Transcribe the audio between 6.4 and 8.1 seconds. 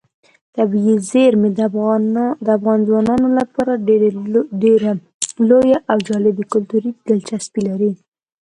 کلتوري دلچسپي لري.